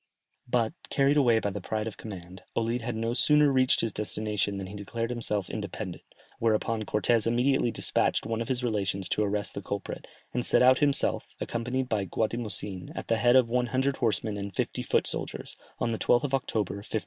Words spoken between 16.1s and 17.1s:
of October, 1524.